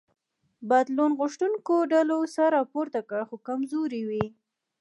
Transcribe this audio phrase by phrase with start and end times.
[0.69, 4.25] بدلون غوښتونکو ډلو سر راپورته کړ خو کمزوري وې.